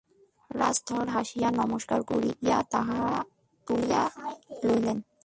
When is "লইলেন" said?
4.63-4.97